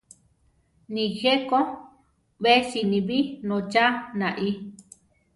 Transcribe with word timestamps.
Nijé 0.93 1.33
Ko 1.49 1.59
be 2.41 2.51
siníbi 2.69 3.17
nócha 3.47 3.85
naí. 4.19 4.49